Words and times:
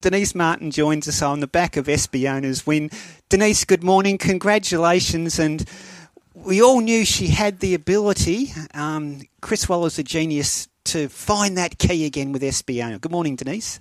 Denise 0.00 0.32
Martin 0.32 0.70
joins 0.70 1.08
us 1.08 1.22
on 1.22 1.40
the 1.40 1.48
back 1.48 1.76
of 1.76 1.86
Espiona's 1.86 2.64
win. 2.64 2.88
Denise, 3.28 3.64
good 3.64 3.82
morning. 3.82 4.16
Congratulations. 4.16 5.40
And 5.40 5.68
we 6.34 6.62
all 6.62 6.80
knew 6.80 7.04
she 7.04 7.26
had 7.26 7.58
the 7.58 7.74
ability. 7.74 8.52
Um, 8.74 9.22
Chris 9.40 9.68
Waller's 9.68 9.98
a 9.98 10.04
genius 10.04 10.68
to 10.84 11.08
find 11.08 11.58
that 11.58 11.78
key 11.78 12.06
again 12.06 12.30
with 12.30 12.42
Espiona. 12.42 13.00
Good 13.00 13.10
morning, 13.10 13.34
Denise. 13.34 13.80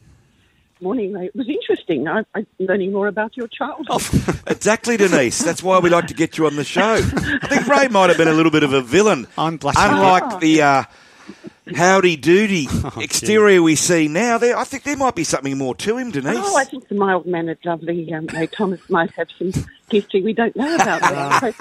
Morning, 0.82 1.14
mate. 1.14 1.32
It 1.34 1.36
was 1.36 1.48
interesting. 1.50 2.08
I, 2.08 2.24
I'm 2.34 2.48
learning 2.58 2.94
more 2.94 3.08
about 3.08 3.38
your 3.38 3.48
childhood. 3.48 3.86
Oh, 3.88 4.40
exactly, 4.48 4.98
Denise. 4.98 5.44
That's 5.44 5.62
why 5.62 5.78
we 5.78 5.92
like 5.92 6.08
to 6.08 6.16
get 6.16 6.40
you 6.40 6.48
on 6.48 6.56
the 6.56 6.64
show. 6.64 6.96
I 6.96 7.48
think 7.48 7.68
Ray 7.68 7.90
might 7.90 8.10
have 8.10 8.18
been 8.18 8.28
a 8.28 8.34
little 8.34 8.52
bit 8.52 8.64
of 8.64 8.74
a 8.74 8.82
villain. 8.82 9.28
I'm 9.38 9.58
blushing. 9.58 9.84
Unlike 9.84 10.40
the 10.40 10.64
uh, 10.64 10.84
howdy 11.76 12.16
doody 12.16 12.68
Oh, 12.84 12.94
exterior 13.00 13.62
we 13.62 13.76
see 13.76 14.08
now, 14.08 14.38
there 14.38 14.58
I 14.58 14.64
think 14.64 14.84
there 14.84 14.98
might 14.98 15.16
be 15.16 15.24
something 15.24 15.58
more 15.58 15.76
to 15.76 15.98
him, 15.98 16.12
Denise. 16.12 16.36
Oh, 16.38 16.58
I 16.58 16.64
think 16.64 16.88
the 16.88 16.96
mild-mannered, 16.96 17.60
lovely 17.66 18.14
um, 18.14 18.28
Ray 18.28 18.48
Thomas 18.48 18.80
might 18.90 19.12
have 19.12 19.28
some 19.38 19.52
history 19.90 20.22
we 20.22 20.34
don't 20.34 20.56
know 20.56 20.76
about. 20.76 21.02
There. 21.42 21.54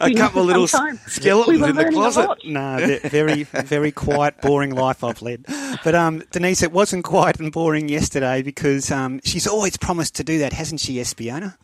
a 0.00 0.14
couple 0.14 0.42
of 0.42 0.46
little 0.46 0.66
time. 0.66 0.98
skeletons 1.06 1.56
We 1.56 1.62
were 1.62 1.70
in 1.70 1.76
the 1.76 1.90
closet. 1.90 2.28
No, 2.44 2.98
very, 3.04 3.44
very 3.44 3.92
quiet, 3.92 4.40
boring 4.40 4.74
life 4.74 5.02
I've 5.02 5.22
led. 5.22 5.44
But 5.84 5.94
um, 5.94 6.22
Denise, 6.30 6.62
it 6.62 6.72
wasn't 6.72 7.04
quiet 7.04 7.40
and 7.40 7.52
boring 7.52 7.88
yesterday 7.88 8.42
because 8.42 8.90
um, 8.90 9.20
she's 9.24 9.46
always 9.46 9.76
promised 9.76 10.14
to 10.16 10.24
do 10.24 10.38
that, 10.38 10.52
hasn't 10.52 10.80
she, 10.80 10.96
Espiona? 10.96 11.56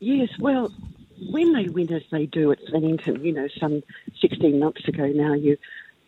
Yes, 0.00 0.28
well, 0.38 0.72
when 1.30 1.52
they 1.52 1.68
win 1.68 1.92
as 1.92 2.02
they 2.10 2.26
do 2.26 2.52
at 2.52 2.58
Flemington, 2.70 3.24
you 3.24 3.32
know, 3.32 3.48
some 3.58 3.82
16 4.20 4.58
months 4.58 4.86
ago 4.86 5.06
now, 5.06 5.34
you, 5.34 5.56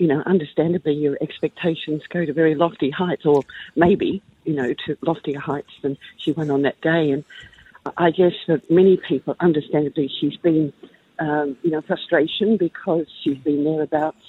you 0.00 0.06
know, 0.06 0.22
understandably 0.24 0.94
your 0.94 1.18
expectations 1.20 2.02
go 2.08 2.24
to 2.24 2.32
very 2.32 2.54
lofty 2.54 2.88
heights, 2.88 3.26
or 3.26 3.44
maybe, 3.76 4.22
you 4.44 4.54
know, 4.54 4.72
to 4.86 4.96
loftier 5.02 5.38
heights 5.38 5.72
than 5.82 5.98
she 6.16 6.32
went 6.32 6.50
on 6.50 6.62
that 6.62 6.80
day. 6.80 7.10
And 7.10 7.22
I 7.98 8.10
guess 8.10 8.32
for 8.46 8.62
many 8.70 8.96
people, 8.96 9.36
understandably, 9.40 10.10
she's 10.18 10.38
been, 10.38 10.72
um, 11.18 11.58
you 11.62 11.70
know, 11.70 11.82
frustration 11.82 12.56
because 12.56 13.08
she's 13.22 13.36
been 13.36 13.62
thereabouts 13.62 14.24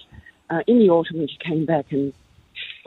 uh, 0.49 0.61
in 0.67 0.79
the 0.79 0.89
autumn 0.89 1.19
when 1.19 1.29
she 1.29 1.37
came 1.37 1.65
back 1.65 1.93
and 1.93 2.11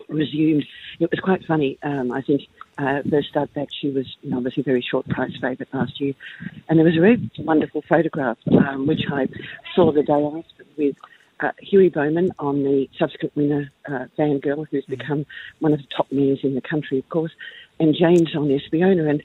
resumed. 0.09 0.67
It 1.01 1.11
was 1.11 1.21
quite 1.21 1.43
funny. 1.47 1.79
Um, 1.83 2.13
I 2.13 2.21
think 2.21 2.43
uh, 2.77 3.01
first 3.09 3.31
start 3.31 3.55
back, 3.55 3.69
she 3.81 3.89
was 3.89 4.15
you 4.21 4.29
know, 4.29 4.37
obviously 4.37 4.61
a 4.61 4.65
very 4.65 4.83
short 4.83 5.09
price 5.09 5.33
favourite 5.41 5.73
last 5.73 6.03
year, 6.03 6.13
and 6.69 6.79
there 6.79 6.85
was 6.85 6.99
a 6.99 7.01
very 7.01 7.31
wonderful 7.39 7.83
photograph 7.89 8.37
um, 8.49 8.87
which 8.87 9.05
I 9.11 9.27
saw 9.75 9.91
the 9.91 10.03
day 10.03 10.13
after 10.13 10.67
with. 10.77 10.97
Uh, 11.45 11.53
Huey 11.59 11.91
Bowman 11.91 12.31
on 12.39 12.63
the 12.63 12.89
subsequent 12.99 13.37
winner, 13.37 13.71
uh, 13.87 14.07
Fangirl, 14.19 14.67
who's 14.71 14.87
become 14.87 15.27
one 15.59 15.75
of 15.75 15.79
the 15.79 15.87
top 15.95 16.11
mares 16.11 16.39
in 16.43 16.55
the 16.55 16.63
country, 16.63 16.99
of 16.99 17.09
course, 17.11 17.33
and 17.79 17.95
James 17.95 18.35
on 18.35 18.49
Espiona. 18.49 19.11
And 19.11 19.23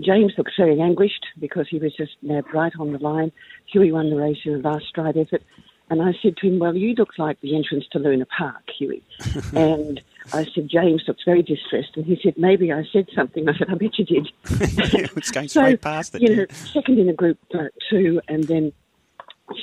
James 0.00 0.34
looked 0.38 0.52
very 0.56 0.80
anguished 0.80 1.26
because 1.40 1.66
he 1.68 1.78
was 1.78 1.92
just 1.96 2.12
nabbed 2.22 2.54
right 2.54 2.72
on 2.78 2.92
the 2.92 2.98
line. 2.98 3.32
Huey 3.66 3.90
won 3.90 4.10
the 4.10 4.16
race 4.16 4.38
in 4.44 4.54
a 4.54 4.58
last 4.58 4.86
stride 4.86 5.16
effort. 5.16 5.42
And 5.90 6.00
I 6.00 6.12
said 6.22 6.36
to 6.36 6.46
him, 6.46 6.60
Well, 6.60 6.76
you 6.76 6.94
look 6.94 7.18
like 7.18 7.40
the 7.40 7.56
entrance 7.56 7.86
to 7.92 7.98
Luna 7.98 8.26
Park, 8.26 8.62
Huey. 8.78 9.02
and 9.54 10.00
I 10.32 10.44
said, 10.54 10.68
James 10.68 11.02
looks 11.08 11.24
very 11.24 11.42
distressed. 11.42 11.96
And 11.96 12.04
he 12.04 12.20
said, 12.22 12.34
Maybe 12.36 12.72
I 12.72 12.84
said 12.92 13.08
something. 13.16 13.48
I 13.48 13.56
said, 13.56 13.68
I 13.68 13.74
bet 13.74 13.98
you 13.98 14.04
did. 14.04 14.28
it's 14.44 15.30
going 15.32 15.48
straight 15.48 15.80
past 15.80 16.14
it. 16.14 16.22
You 16.22 16.36
know, 16.36 16.46
second 16.50 17.00
in 17.00 17.08
a 17.08 17.14
group 17.14 17.38
uh, 17.52 17.64
two, 17.90 18.20
and 18.28 18.44
then 18.44 18.72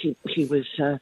she 0.02 0.16
she 0.34 0.46
was 0.46 0.66
uh, 0.80 0.98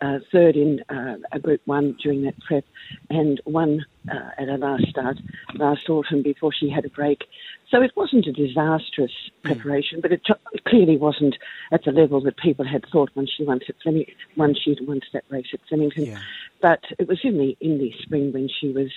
uh, 0.00 0.18
third 0.30 0.56
in 0.56 0.82
uh, 0.88 1.16
a 1.32 1.38
group 1.38 1.60
one 1.64 1.96
during 2.02 2.22
that 2.22 2.38
prep, 2.40 2.64
and 3.10 3.40
won 3.44 3.84
uh, 4.10 4.30
at 4.38 4.48
her 4.48 4.58
last 4.58 4.86
start 4.88 5.18
last 5.54 5.88
autumn 5.88 6.22
before 6.22 6.52
she 6.52 6.68
had 6.70 6.84
a 6.84 6.90
break. 6.90 7.24
So 7.70 7.82
it 7.82 7.94
wasn't 7.96 8.26
a 8.26 8.32
disastrous 8.32 9.12
preparation, 9.42 10.00
but 10.00 10.10
it, 10.10 10.22
t- 10.24 10.32
it 10.52 10.64
clearly 10.64 10.96
wasn't 10.96 11.36
at 11.70 11.84
the 11.84 11.92
level 11.92 12.20
that 12.22 12.38
people 12.38 12.64
had 12.64 12.86
thought 12.86 13.10
when 13.12 13.26
she 13.26 13.44
won 13.44 13.60
at 13.68 13.74
Fleming, 13.82 14.06
when 14.36 14.54
she'd 14.54 14.86
won 14.86 15.00
that 15.12 15.24
race 15.28 15.48
at 15.52 15.60
Flemington. 15.68 16.06
Yeah. 16.06 16.20
But 16.62 16.84
it 16.98 17.06
was 17.06 17.20
in 17.22 17.36
the 17.36 17.56
in 17.60 17.78
the 17.78 17.92
spring 18.00 18.32
when 18.32 18.48
she 18.48 18.68
was, 18.68 18.90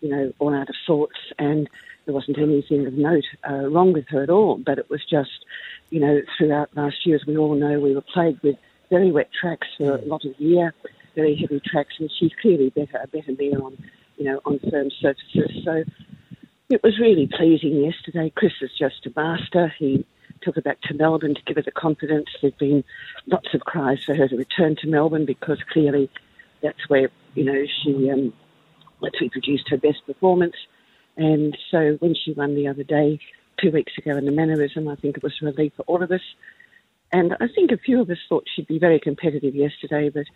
you 0.00 0.08
know, 0.08 0.32
all 0.38 0.54
out 0.54 0.68
of 0.68 0.74
sorts, 0.84 1.18
and 1.38 1.68
there 2.04 2.14
wasn't 2.14 2.38
anything 2.38 2.86
of 2.86 2.94
note 2.94 3.24
uh, 3.48 3.68
wrong 3.68 3.92
with 3.92 4.08
her 4.08 4.22
at 4.22 4.30
all. 4.30 4.58
But 4.58 4.78
it 4.78 4.90
was 4.90 5.04
just, 5.04 5.44
you 5.90 6.00
know, 6.00 6.22
throughout 6.36 6.70
last 6.76 7.06
year, 7.06 7.16
as 7.16 7.26
we 7.26 7.36
all 7.36 7.54
know, 7.54 7.78
we 7.78 7.94
were 7.94 8.00
plagued 8.00 8.42
with 8.42 8.56
very 8.90 9.10
wet 9.10 9.30
tracks 9.38 9.68
for 9.76 9.96
a 9.96 10.04
lot 10.04 10.24
of 10.24 10.36
the 10.38 10.44
year, 10.44 10.74
very 11.14 11.36
heavy 11.36 11.60
tracks, 11.64 11.94
and 11.98 12.10
she's 12.18 12.32
clearly 12.40 12.70
better 12.70 13.00
a 13.02 13.06
better 13.06 13.32
mare 13.38 13.62
on, 13.62 13.76
you 14.16 14.24
know, 14.24 14.40
on 14.44 14.58
firm 14.70 14.90
surfaces. 15.00 15.64
So 15.64 15.84
it 16.68 16.82
was 16.82 16.98
really 16.98 17.26
pleasing 17.26 17.84
yesterday. 17.84 18.32
Chris 18.34 18.52
is 18.60 18.70
just 18.78 19.06
a 19.06 19.12
master. 19.16 19.72
He 19.78 20.04
took 20.42 20.56
her 20.56 20.62
back 20.62 20.80
to 20.82 20.94
Melbourne 20.94 21.34
to 21.34 21.42
give 21.46 21.56
her 21.56 21.62
the 21.62 21.70
confidence. 21.70 22.28
There've 22.40 22.56
been 22.58 22.84
lots 23.26 23.48
of 23.54 23.60
cries 23.60 24.02
for 24.04 24.14
her 24.14 24.28
to 24.28 24.36
return 24.36 24.76
to 24.76 24.88
Melbourne 24.88 25.26
because 25.26 25.58
clearly 25.72 26.10
that's 26.62 26.88
where 26.88 27.10
you 27.34 27.44
know 27.44 27.64
she 27.82 28.10
um, 28.10 28.32
that's 29.02 29.20
where 29.20 29.30
produced 29.30 29.68
her 29.68 29.78
best 29.78 30.04
performance. 30.06 30.56
And 31.16 31.56
so 31.70 31.96
when 32.00 32.14
she 32.14 32.32
won 32.32 32.54
the 32.54 32.68
other 32.68 32.82
day, 32.82 33.18
two 33.58 33.70
weeks 33.70 33.92
ago 33.96 34.16
in 34.16 34.26
the 34.26 34.32
mannerism, 34.32 34.88
I 34.88 34.96
think 34.96 35.16
it 35.16 35.22
was 35.22 35.34
a 35.40 35.46
relief 35.46 35.72
for 35.76 35.82
all 35.82 36.02
of 36.02 36.10
us. 36.10 36.20
And 37.12 37.36
I 37.40 37.48
think 37.48 37.70
a 37.72 37.76
few 37.76 38.00
of 38.00 38.10
us 38.10 38.18
thought 38.28 38.46
she'd 38.54 38.66
be 38.66 38.78
very 38.78 38.98
competitive 38.98 39.54
yesterday, 39.54 40.08
but 40.08 40.26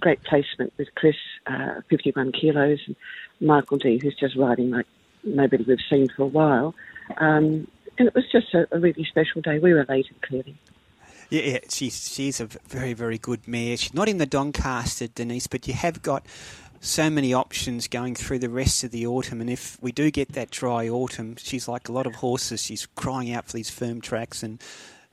great 0.00 0.22
placement 0.24 0.72
with 0.78 0.88
Chris, 0.94 1.16
uh, 1.46 1.80
51 1.90 2.32
kilos, 2.32 2.80
and 2.86 2.96
Michael 3.40 3.78
Dee, 3.78 3.98
who's 3.98 4.14
just 4.14 4.36
riding 4.36 4.70
like 4.70 4.86
nobody 5.24 5.64
we've 5.64 5.78
seen 5.90 6.08
for 6.08 6.22
a 6.22 6.26
while. 6.26 6.74
Um, 7.18 7.66
and 7.98 8.08
it 8.08 8.14
was 8.14 8.24
just 8.30 8.54
a, 8.54 8.66
a 8.72 8.78
really 8.78 9.04
special 9.04 9.42
day. 9.42 9.58
We 9.58 9.72
were 9.72 9.82
elated, 9.82 10.20
clearly. 10.22 10.56
Yeah, 11.30 11.42
yeah, 11.42 11.58
she's 11.70 12.12
she's 12.12 12.40
a 12.40 12.46
very 12.68 12.92
very 12.92 13.16
good 13.16 13.48
mare. 13.48 13.76
She's 13.78 13.94
not 13.94 14.08
in 14.08 14.18
the 14.18 14.26
Doncaster, 14.26 15.06
Denise, 15.06 15.46
but 15.46 15.66
you 15.66 15.72
have 15.72 16.02
got 16.02 16.26
so 16.80 17.08
many 17.08 17.32
options 17.32 17.88
going 17.88 18.14
through 18.14 18.40
the 18.40 18.50
rest 18.50 18.84
of 18.84 18.90
the 18.90 19.06
autumn. 19.06 19.40
And 19.40 19.48
if 19.48 19.80
we 19.80 19.92
do 19.92 20.10
get 20.10 20.32
that 20.32 20.50
dry 20.50 20.88
autumn, 20.88 21.36
she's 21.36 21.68
like 21.68 21.88
a 21.88 21.92
lot 21.92 22.06
of 22.06 22.16
horses. 22.16 22.62
She's 22.62 22.86
crying 22.96 23.32
out 23.32 23.46
for 23.46 23.52
these 23.52 23.70
firm 23.70 24.00
tracks, 24.00 24.42
and 24.42 24.60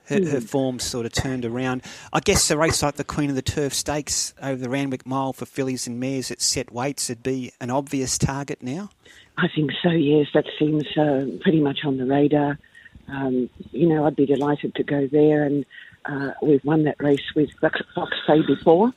her, 0.10 0.26
her 0.30 0.42
form's 0.42 0.84
sort 0.84 1.06
of 1.06 1.14
turned 1.14 1.46
around. 1.46 1.84
I 2.12 2.20
guess 2.20 2.50
a 2.52 2.58
race 2.58 2.84
like 2.84 2.96
the 2.96 3.04
Queen 3.04 3.30
of 3.30 3.36
the 3.36 3.42
Turf 3.42 3.74
Stakes 3.74 4.34
over 4.42 4.62
the 4.62 4.70
Randwick 4.70 5.06
Mile 5.06 5.34
for 5.34 5.46
fillies 5.46 5.88
and 5.88 6.00
mares 6.00 6.32
at 6.32 6.42
set 6.42 6.72
weights 6.72 7.10
would 7.10 7.24
be 7.24 7.52
an 7.62 7.70
obvious 7.70 8.18
target 8.18 8.62
now. 8.62 8.90
I 9.38 9.48
think 9.56 9.72
so, 9.82 9.90
yes. 9.90 10.28
That 10.34 10.46
seems 10.58 10.84
uh, 10.98 11.26
pretty 11.42 11.62
much 11.62 11.80
on 11.86 11.98
the 11.98 12.06
radar. 12.06 12.60
Um, 13.08 13.50
you 13.72 13.88
know, 13.88 14.06
I'd 14.06 14.16
be 14.16 14.26
delighted 14.26 14.76
to 14.76 14.84
go 14.84 15.08
there, 15.08 15.44
and 15.44 15.66
uh, 16.06 16.32
we've 16.42 16.64
won 16.66 16.84
that 16.84 17.02
race 17.02 17.24
with 17.36 17.50
Fox 17.60 17.82
Bay 18.28 18.42
before. 18.46 18.94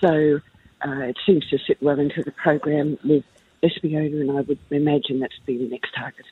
So 0.00 0.40
uh, 0.84 1.02
it 1.02 1.16
seems 1.24 1.48
to 1.50 1.58
sit 1.58 1.80
well 1.80 1.98
into 1.98 2.22
the 2.22 2.32
program 2.32 2.98
with 3.04 3.24
Espiona, 3.62 4.20
and 4.20 4.30
I 4.32 4.40
would 4.40 4.58
imagine 4.70 5.20
that's 5.20 5.38
be 5.46 5.56
the 5.58 5.68
next 5.68 5.94
target. 5.94 6.26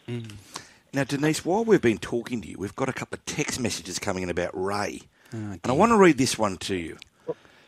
Now, 0.93 1.05
Denise, 1.05 1.45
while 1.45 1.65
we've 1.65 1.81
been 1.81 1.99
talking 1.99 2.41
to 2.43 2.49
you, 2.49 2.57
we've 2.59 2.75
got 2.75 2.89
a 2.89 2.93
couple 2.93 3.17
of 3.17 3.25
text 3.25 3.61
messages 3.61 3.99
coming 3.99 4.23
in 4.25 4.31
about 4.31 4.51
Ray. 4.55 5.03
Oh, 5.33 5.37
and 5.37 5.61
I 5.65 5.73
want 5.73 5.93
to 5.93 5.97
read 5.97 6.19
this 6.19 6.37
one 6.37 6.57
to 6.59 6.75
you. 6.75 6.97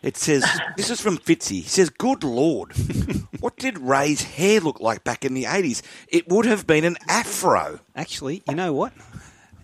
It 0.03 0.17
says, 0.17 0.45
this 0.77 0.91
is 0.91 1.01
from 1.01 1.19
Fitzy. 1.19 1.63
He 1.63 1.69
says, 1.69 1.89
Good 1.89 2.25
Lord, 2.25 2.73
what 3.39 3.57
did 3.57 3.79
Ray's 3.79 4.23
hair 4.23 4.59
look 4.61 4.81
like 4.81 5.05
back 5.05 5.25
in 5.25 5.35
the 5.35 5.45
80s? 5.45 5.83
It 6.09 6.29
would 6.29 6.47
have 6.47 6.67
been 6.67 6.85
an 6.85 6.97
afro. 7.09 7.79
Actually, 7.95 8.43
you 8.49 8.57
know 8.57 8.73
what? 8.73 8.93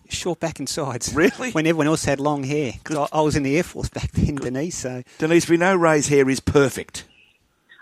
Short 0.08 0.38
back 0.38 0.60
and 0.60 0.68
sides. 0.68 1.12
Really? 1.12 1.50
When 1.50 1.66
everyone 1.66 1.88
else 1.88 2.04
had 2.04 2.20
long 2.20 2.44
hair. 2.44 2.72
'Cause 2.84 3.08
I, 3.12 3.18
I 3.18 3.20
was 3.22 3.34
in 3.36 3.42
the 3.42 3.56
Air 3.56 3.62
Force 3.64 3.88
back 3.91 4.12
then, 4.12 4.36
Denise, 4.36 4.78
so 4.78 5.02
Denise, 5.18 5.48
we 5.48 5.56
know 5.56 5.74
Ray's 5.74 6.06
hair 6.08 6.30
is 6.30 6.41
perfect. 6.41 7.04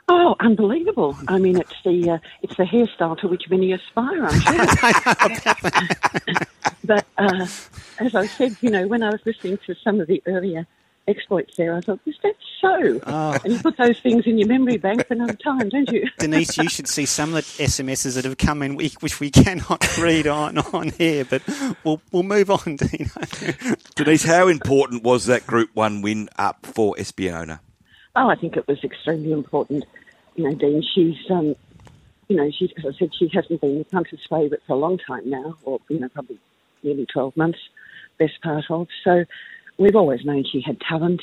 Oh, 0.09 0.37
unbelievable! 0.39 1.17
I 1.27 1.39
mean, 1.39 1.57
it's 1.57 1.75
the 1.85 2.11
uh, 2.11 2.19
it's 2.43 2.57
the 2.57 2.65
hairstyle 2.65 3.19
to 3.19 3.29
which 3.29 3.51
many 3.51 3.73
aspire. 3.73 4.27
I'm 4.27 4.41
sure. 4.41 4.67
but 6.85 7.07
uh, 7.19 7.47
as 7.99 8.15
I 8.15 8.27
said, 8.27 8.57
you 8.61 8.71
know, 8.71 8.87
when 8.87 9.03
I 9.03 9.11
was 9.11 9.21
listening 9.25 9.59
to 9.67 9.75
some 9.75 10.01
of 10.01 10.07
the 10.07 10.23
earlier 10.27 10.65
exploits 11.09 11.57
there, 11.57 11.75
I 11.75 11.81
thought, 11.81 12.01
is 12.07 12.17
that 12.23 12.37
so? 12.61 13.01
Oh. 13.07 13.37
And 13.45 13.55
you 13.55 13.59
put 13.61 13.77
those 13.77 13.99
things 14.01 14.27
in 14.27 14.39
your 14.39 14.49
memory 14.49 14.77
bank 14.77 15.07
for 15.07 15.15
another 15.15 15.35
time, 15.35 15.69
don't 15.69 15.91
you? 15.91 16.09
Denise, 16.19 16.57
you 16.57 16.69
should 16.69 16.89
see 16.89 17.07
some 17.07 17.31
of 17.31 17.35
the 17.35 17.65
SMSs 17.65 18.15
that 18.15 18.25
have 18.25 18.39
come 18.39 18.63
in, 18.63 18.77
which 18.77 19.21
we 19.21 19.31
cannot 19.31 19.99
read 19.99 20.27
on 20.27 20.59
on 20.59 20.91
here. 20.91 21.25
But 21.25 21.43
we'll 21.85 22.01
we'll 22.13 22.23
move 22.23 22.51
on. 22.51 22.77
Dino. 22.77 23.11
Denise, 23.97 24.25
how 24.25 24.47
important 24.49 25.03
was 25.03 25.27
that 25.27 25.47
Group 25.47 25.71
1 25.75 26.03
win 26.03 26.29
up 26.39 26.65
for 26.65 26.95
Espiona? 26.97 27.61
Oh, 28.15 28.29
I 28.31 28.35
think 28.35 28.57
it 28.57 28.67
was 28.67 28.83
extremely 28.83 29.33
important. 29.33 29.85
You 30.37 30.45
know, 30.45 30.55
Dean, 30.55 30.83
she's, 30.95 31.17
um, 31.31 31.57
you 32.29 32.37
know, 32.37 32.51
she, 32.51 32.73
as 32.77 32.85
I 32.87 32.99
said, 32.99 33.11
she 33.19 33.29
hasn't 33.33 33.61
been 33.61 33.79
the 33.79 33.85
punters' 33.85 34.27
favourite 34.29 34.63
for 34.67 34.75
a 34.75 34.77
long 34.77 34.99
time 34.99 35.29
now, 35.29 35.57
or, 35.65 35.81
you 35.89 35.99
know, 35.99 36.09
probably 36.09 36.39
nearly 36.83 37.07
12 37.07 37.37
months, 37.37 37.59
best 38.19 38.41
part 38.43 38.65
of. 38.71 38.89
So 39.03 39.25
we've 39.79 39.97
always 39.97 40.25
known 40.25 40.45
she 40.45 40.61
had 40.61 40.81
talent. 40.81 41.23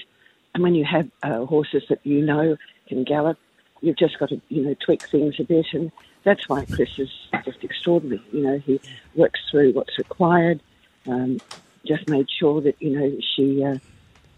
And 0.53 0.63
when 0.63 0.75
you 0.75 0.85
have 0.85 1.09
uh, 1.23 1.45
horses 1.45 1.83
that 1.89 1.99
you 2.03 2.21
know 2.21 2.57
can 2.87 3.03
gallop, 3.03 3.37
you've 3.81 3.97
just 3.97 4.19
got 4.19 4.29
to, 4.29 4.41
you 4.49 4.63
know, 4.63 4.75
tweak 4.85 5.03
things 5.03 5.35
a 5.39 5.43
bit. 5.43 5.67
And 5.73 5.91
that's 6.23 6.47
why 6.47 6.65
Chris 6.65 6.97
is 6.97 7.09
just 7.43 7.63
extraordinary. 7.63 8.21
You 8.31 8.43
know, 8.43 8.59
he 8.59 8.79
works 9.15 9.39
through 9.49 9.73
what's 9.73 9.97
required. 9.97 10.61
Um, 11.07 11.39
just 11.85 12.07
made 12.07 12.27
sure 12.29 12.61
that 12.61 12.81
you 12.81 12.97
know 12.97 13.17
she 13.35 13.63
uh, 13.63 13.77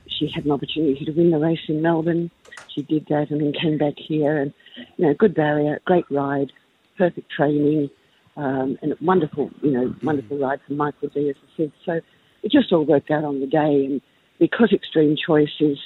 she 0.07 0.27
had 0.27 0.45
an 0.45 0.51
opportunity 0.51 1.05
to 1.05 1.11
win 1.11 1.31
the 1.31 1.37
race 1.37 1.59
in 1.67 1.81
Melbourne. 1.81 2.31
She 2.75 2.83
did 2.83 3.07
that, 3.09 3.31
and 3.31 3.41
then 3.41 3.53
came 3.53 3.77
back 3.77 3.93
here, 3.97 4.37
and 4.37 4.53
you 4.97 5.07
know, 5.07 5.13
good 5.13 5.33
barrier, 5.33 5.79
great 5.85 6.05
ride, 6.11 6.51
perfect 6.97 7.31
training, 7.31 7.89
um, 8.37 8.77
and 8.81 8.91
a 8.91 8.97
wonderful, 9.01 9.49
you 9.61 9.71
know, 9.71 9.95
wonderful 10.03 10.37
ride 10.37 10.59
from 10.67 10.77
Michael 10.77 11.09
Dee, 11.09 11.29
as 11.29 11.35
I 11.35 11.57
said. 11.57 11.71
So 11.85 12.01
it 12.43 12.51
just 12.51 12.71
all 12.73 12.85
worked 12.85 13.11
out 13.11 13.23
on 13.23 13.39
the 13.39 13.47
day, 13.47 13.85
and 13.85 14.01
because 14.39 14.73
Extreme 14.73 15.17
Choice 15.25 15.55
is 15.59 15.77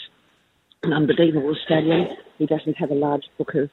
an 0.83 0.93
unbelievable 0.93 1.55
stallion, 1.63 2.07
he 2.37 2.45
doesn't 2.45 2.77
have 2.77 2.91
a 2.91 2.95
large 2.95 3.25
book 3.37 3.53
of 3.53 3.69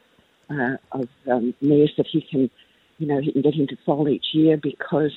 uh, 0.51 0.77
of 0.93 1.09
um, 1.31 1.55
mares 1.61 1.93
that 1.97 2.07
he 2.07 2.21
can, 2.21 2.51
you 2.99 3.07
know, 3.07 3.21
he 3.21 3.33
can 3.33 3.43
get 3.43 3.55
into 3.55 3.77
foal 3.85 4.09
each 4.09 4.27
year 4.33 4.57
because 4.57 5.13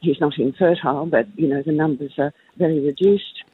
he's 0.00 0.20
not 0.20 0.38
infertile, 0.38 1.06
but 1.06 1.26
you 1.38 1.48
know 1.48 1.62
the 1.62 1.72
numbers 1.72 2.12
are 2.18 2.32
very 2.56 2.80
reduced, 2.80 3.44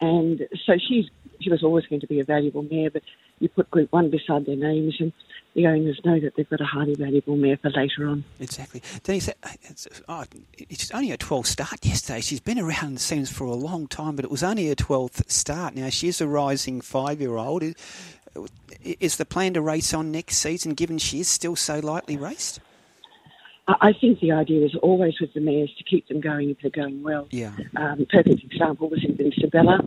and 0.00 0.46
so 0.66 0.74
she's 0.78 1.06
she 1.40 1.50
was 1.50 1.62
always 1.62 1.86
going 1.86 2.00
to 2.00 2.06
be 2.06 2.20
a 2.20 2.24
valuable 2.24 2.62
mare. 2.62 2.90
But 2.90 3.02
you 3.38 3.48
put 3.48 3.70
Group 3.70 3.92
One 3.92 4.10
beside 4.10 4.46
their 4.46 4.56
names, 4.56 4.96
and 5.00 5.12
the 5.54 5.66
owners 5.66 6.00
know 6.04 6.20
that 6.20 6.34
they've 6.36 6.48
got 6.48 6.60
a 6.60 6.64
highly 6.64 6.94
valuable 6.94 7.36
mare 7.36 7.56
for 7.56 7.70
later 7.70 8.08
on. 8.08 8.24
Exactly. 8.40 8.82
Denise, 9.02 9.28
uh, 9.28 9.48
it's, 9.62 9.86
uh, 9.86 10.00
oh, 10.08 10.24
it's 10.56 10.90
only 10.92 11.12
a 11.12 11.18
12th 11.18 11.46
start 11.46 11.84
yesterday. 11.84 12.20
She's 12.20 12.40
been 12.40 12.58
around 12.58 12.94
the 12.94 13.00
scenes 13.00 13.30
for 13.30 13.44
a 13.44 13.54
long 13.54 13.86
time, 13.86 14.16
but 14.16 14.24
it 14.24 14.30
was 14.30 14.42
only 14.42 14.70
a 14.70 14.76
12th 14.76 15.30
start. 15.30 15.74
Now, 15.74 15.88
she's 15.88 16.20
a 16.20 16.28
rising 16.28 16.80
five 16.80 17.20
year 17.20 17.36
old. 17.36 17.62
Uh, 17.62 17.72
is 18.82 19.16
the 19.16 19.24
plan 19.24 19.54
to 19.54 19.60
race 19.60 19.92
on 19.92 20.12
next 20.12 20.36
season, 20.36 20.74
given 20.74 20.98
she 20.98 21.20
is 21.20 21.28
still 21.28 21.56
so 21.56 21.80
lightly 21.80 22.16
raced? 22.16 22.60
I 23.68 23.92
think 23.92 24.20
the 24.20 24.32
idea 24.32 24.64
is 24.64 24.74
always 24.76 25.20
with 25.20 25.34
the 25.34 25.40
mares 25.40 25.70
to 25.76 25.84
keep 25.84 26.08
them 26.08 26.20
going 26.20 26.48
if 26.48 26.56
they're 26.62 26.70
going 26.70 27.02
well. 27.02 27.28
Yeah. 27.30 27.52
Um, 27.76 28.06
perfect 28.10 28.42
example 28.42 28.88
was 28.88 29.04
Invincibella 29.04 29.80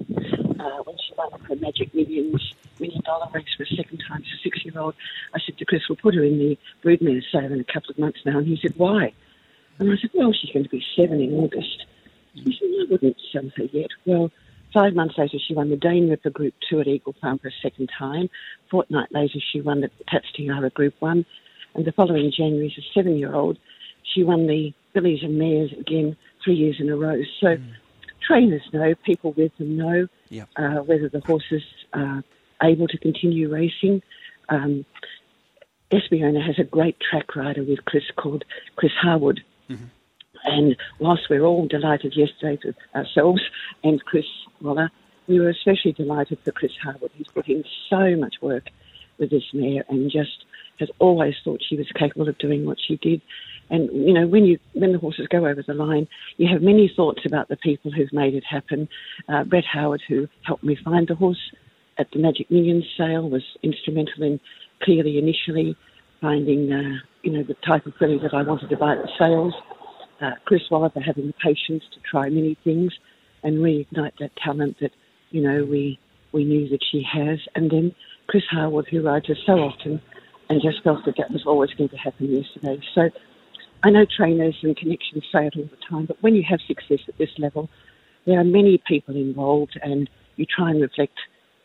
uh, 0.61 0.83
when 0.83 0.95
she 0.97 1.13
won 1.17 1.31
her 1.41 1.55
Magic 1.55 1.93
Millions 1.93 2.53
million 2.81 3.01
dollar 3.05 3.27
race 3.33 3.45
for 3.55 3.63
a 3.63 3.67
second 3.67 4.03
time 4.07 4.21
as 4.21 4.39
a 4.39 4.43
six 4.43 4.65
year 4.65 4.77
old. 4.77 4.95
I 5.33 5.39
said 5.45 5.57
to 5.57 5.65
Chris, 5.65 5.83
we'll 5.87 5.97
put 5.97 6.15
her 6.15 6.23
in 6.23 6.39
the 6.39 6.57
broodmare 6.83 7.21
sale 7.31 7.53
in 7.53 7.59
a 7.59 7.63
couple 7.63 7.91
of 7.91 7.99
months 7.99 8.19
now. 8.25 8.39
And 8.39 8.47
he 8.47 8.57
said, 8.61 8.73
why? 8.75 9.13
And 9.79 9.91
I 9.91 9.95
said, 10.01 10.09
well, 10.13 10.33
she's 10.33 10.51
going 10.51 10.63
to 10.63 10.69
be 10.69 10.83
seven 10.95 11.21
in 11.21 11.33
August. 11.33 11.85
He 12.33 12.57
said, 12.59 12.69
I 12.81 12.91
wouldn't 12.91 13.17
sell 13.31 13.49
her 13.55 13.63
yet. 13.71 13.89
Well, 14.05 14.31
five 14.73 14.93
months 14.93 15.15
later, 15.17 15.37
she 15.45 15.53
won 15.53 15.69
the 15.69 15.77
Dane 15.77 16.09
Ripper 16.09 16.29
Group 16.29 16.53
2 16.69 16.81
at 16.81 16.87
Eagle 16.87 17.15
Farm 17.21 17.39
for 17.39 17.47
a 17.47 17.61
second 17.61 17.89
time. 17.97 18.29
Fortnight 18.69 19.11
later, 19.11 19.39
she 19.51 19.61
won 19.61 19.81
the 19.81 19.91
Tats 20.09 20.31
Tiara 20.35 20.69
Group 20.71 20.95
1. 20.99 21.25
And 21.73 21.85
the 21.85 21.91
following 21.91 22.31
January, 22.35 22.73
as 22.75 22.83
a 22.83 22.87
seven 22.93 23.17
year 23.17 23.33
old, 23.33 23.57
she 24.13 24.23
won 24.23 24.47
the 24.47 24.73
Fillies 24.93 25.23
and 25.23 25.37
Mares 25.37 25.71
again 25.79 26.17
three 26.43 26.55
years 26.55 26.77
in 26.79 26.89
a 26.89 26.97
row. 26.97 27.21
So 27.39 27.47
mm. 27.47 27.73
trainers 28.27 28.63
know, 28.73 28.93
people 29.05 29.31
with 29.33 29.55
them 29.57 29.77
know 29.77 30.07
yep. 30.31 30.49
uh, 30.55 30.77
whether 30.77 31.09
the 31.09 31.19
horses 31.19 31.61
are 31.93 32.23
able 32.63 32.87
to 32.87 32.97
continue 32.97 33.49
racing. 33.49 34.01
Um, 34.49 34.85
Espiona 35.91 36.45
has 36.45 36.57
a 36.57 36.63
great 36.63 36.97
track 36.99 37.35
rider 37.35 37.63
with 37.63 37.85
Chris 37.85 38.03
called 38.15 38.43
Chris 38.75 38.93
Harwood. 38.99 39.41
Mm-hmm. 39.69 39.85
And 40.43 40.75
whilst 40.99 41.23
we're 41.29 41.45
all 41.45 41.67
delighted 41.67 42.15
yesterday 42.15 42.57
for 42.61 42.97
ourselves 42.97 43.41
and 43.83 44.03
Chris 44.05 44.25
Waller, 44.61 44.89
we 45.27 45.39
were 45.39 45.49
especially 45.49 45.91
delighted 45.91 46.39
for 46.43 46.51
Chris 46.51 46.71
Harwood. 46.81 47.11
He's 47.13 47.27
put 47.27 47.47
in 47.47 47.63
so 47.89 48.15
much 48.15 48.35
work 48.41 48.69
with 49.19 49.29
this 49.29 49.43
mare 49.53 49.83
and 49.87 50.09
just 50.09 50.45
has 50.81 50.89
always 50.99 51.35
thought 51.43 51.61
she 51.67 51.77
was 51.77 51.87
capable 51.97 52.27
of 52.27 52.37
doing 52.37 52.65
what 52.65 52.77
she 52.85 52.97
did. 52.97 53.21
And 53.69 53.89
you 53.93 54.13
know, 54.13 54.27
when 54.27 54.45
you 54.45 54.59
when 54.73 54.91
the 54.91 54.99
horses 54.99 55.27
go 55.29 55.45
over 55.45 55.63
the 55.65 55.73
line, 55.73 56.07
you 56.35 56.49
have 56.51 56.61
many 56.61 56.91
thoughts 56.93 57.21
about 57.25 57.47
the 57.47 57.55
people 57.55 57.89
who've 57.91 58.11
made 58.11 58.33
it 58.35 58.43
happen. 58.43 58.89
Uh, 59.29 59.45
Brett 59.45 59.63
Howard, 59.63 60.01
who 60.07 60.27
helped 60.41 60.63
me 60.63 60.75
find 60.83 61.07
the 61.07 61.15
horse 61.15 61.51
at 61.97 62.11
the 62.11 62.19
Magic 62.19 62.51
Millions 62.51 62.85
sale, 62.97 63.29
was 63.29 63.43
instrumental 63.63 64.23
in 64.23 64.39
clearly 64.83 65.17
initially 65.17 65.77
finding 66.19 66.71
uh, 66.73 66.97
you 67.23 67.31
know 67.31 67.43
the 67.43 67.55
type 67.65 67.85
of 67.85 67.93
filly 67.97 68.19
that 68.21 68.33
I 68.33 68.43
wanted 68.43 68.69
to 68.69 68.77
buy 68.77 68.93
at 68.93 69.03
the 69.03 69.11
sales. 69.17 69.53
Uh, 70.19 70.35
Chris 70.45 70.61
Waller 70.69 70.89
for 70.89 70.99
having 70.99 71.27
the 71.27 71.33
patience 71.33 71.83
to 71.93 71.99
try 72.01 72.29
many 72.29 72.57
things 72.63 72.91
and 73.43 73.57
reignite 73.57 74.17
that 74.19 74.31
talent 74.35 74.77
that 74.81 74.91
you 75.29 75.41
know 75.41 75.63
we 75.63 75.97
we 76.33 76.43
knew 76.43 76.67
that 76.69 76.83
she 76.91 77.03
has. 77.09 77.39
And 77.55 77.71
then 77.71 77.95
Chris 78.27 78.43
Howard, 78.49 78.87
who 78.89 79.01
rides 79.01 79.27
her 79.27 79.35
so 79.45 79.53
often, 79.53 80.01
and 80.51 80.61
just 80.61 80.83
felt 80.83 81.05
that 81.05 81.15
that 81.17 81.31
was 81.31 81.45
always 81.45 81.69
going 81.71 81.87
to 81.87 81.95
happen 81.95 82.29
yesterday. 82.29 82.81
So 82.93 83.09
I 83.83 83.89
know 83.89 84.05
trainers 84.05 84.57
and 84.63 84.75
connections 84.75 85.23
say 85.31 85.47
it 85.47 85.53
all 85.55 85.63
the 85.63 85.77
time, 85.89 86.05
but 86.05 86.21
when 86.21 86.35
you 86.35 86.43
have 86.43 86.59
success 86.67 86.99
at 87.07 87.17
this 87.17 87.29
level, 87.37 87.69
there 88.25 88.37
are 88.37 88.43
many 88.43 88.77
people 88.85 89.15
involved, 89.15 89.79
and 89.81 90.09
you 90.35 90.45
try 90.45 90.69
and 90.69 90.81
reflect 90.81 91.17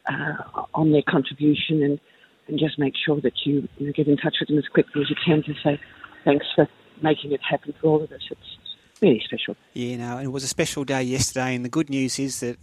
uh, 0.09 0.37
on 0.73 0.93
their 0.93 1.03
contribution 1.03 1.83
and, 1.83 2.01
and 2.47 2.61
just 2.61 2.79
make 2.79 2.95
sure 3.05 3.21
that 3.23 3.33
you, 3.45 3.69
you 3.79 3.87
know, 3.87 3.93
get 3.93 4.07
in 4.07 4.17
touch 4.17 4.37
with 4.39 4.49
them 4.49 4.59
as 4.59 4.69
quickly 4.69 5.03
as 5.03 5.11
you 5.11 5.17
can 5.17 5.43
to 5.43 5.55
say 5.65 5.81
thanks 6.25 6.47
for 6.55 6.69
making 7.03 7.33
it 7.33 7.41
happen 7.43 7.75
for 7.81 7.89
all 7.89 8.05
of 8.05 8.13
us. 8.13 8.23
It's 8.31 8.57
really 9.03 9.21
special. 9.25 9.57
Yeah, 9.73 9.97
no, 9.97 10.19
it 10.19 10.29
was 10.29 10.45
a 10.45 10.49
special 10.49 10.85
day 10.85 11.03
yesterday, 11.03 11.57
and 11.57 11.65
the 11.65 11.69
good 11.69 11.91
news 11.91 12.21
is 12.21 12.39
that 12.39 12.57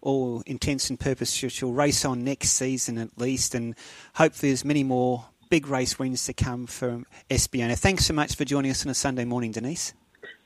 all 0.00 0.42
intents 0.46 0.90
and 0.90 0.98
purposes 0.98 1.52
she'll 1.52 1.72
race 1.72 2.04
on 2.04 2.24
next 2.24 2.50
season 2.50 2.98
at 2.98 3.16
least, 3.16 3.54
and 3.54 3.76
hopefully 4.16 4.50
there's 4.50 4.64
many 4.64 4.82
more 4.82 5.26
big 5.50 5.66
race 5.66 5.98
wins 5.98 6.24
to 6.24 6.32
come 6.32 6.66
from 6.66 7.04
Espiona. 7.28 7.76
Thanks 7.76 8.06
so 8.06 8.14
much 8.14 8.36
for 8.36 8.44
joining 8.44 8.70
us 8.70 8.86
on 8.86 8.90
a 8.90 8.94
Sunday 8.94 9.24
morning, 9.24 9.50
Denise. 9.50 9.92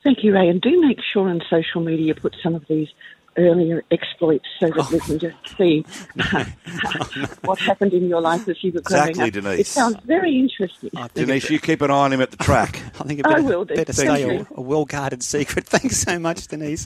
Thank 0.03 0.23
you, 0.23 0.33
Ray. 0.33 0.49
And 0.49 0.61
do 0.61 0.81
make 0.81 0.99
sure 1.13 1.29
on 1.29 1.41
social 1.49 1.81
media 1.81 2.13
put 2.13 2.35
some 2.43 2.55
of 2.55 2.65
these 2.67 2.89
earlier 3.37 3.83
exploits 3.91 4.45
so 4.59 4.67
that 4.67 4.79
oh. 4.79 4.89
we 4.91 4.99
can 4.99 5.19
just 5.19 5.35
see 5.57 5.85
uh, 6.19 6.45
what 7.43 7.59
happened 7.59 7.93
in 7.93 8.07
your 8.07 8.21
life 8.21 8.47
as 8.47 8.63
you 8.63 8.71
were 8.71 8.81
growing 8.81 9.09
exactly, 9.09 9.39
up. 9.39 9.43
Denise. 9.43 9.59
It 9.59 9.67
sounds 9.67 9.97
very 10.05 10.39
interesting. 10.39 10.89
Denise, 11.13 11.49
you 11.49 11.59
keep 11.59 11.81
an 11.81 11.91
eye 11.91 11.93
on 11.93 12.13
him 12.13 12.21
at 12.21 12.31
the 12.31 12.37
track. 12.37 12.77
I 12.99 13.03
think 13.03 13.19
it 13.19 13.23
better, 13.23 13.37
I 13.37 13.41
will 13.41 13.65
do. 13.65 13.75
better 13.75 13.93
stay 13.93 14.37
a, 14.37 14.47
a 14.55 14.61
well 14.61 14.85
guarded 14.85 15.23
secret. 15.23 15.65
Thanks 15.67 15.97
so 15.97 16.17
much, 16.17 16.47
Denise. 16.47 16.83